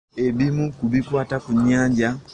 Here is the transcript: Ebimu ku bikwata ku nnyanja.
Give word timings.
Ebimu 0.25 0.63
ku 0.77 0.83
bikwata 0.91 1.37
ku 1.43 1.51
nnyanja. 1.57 2.09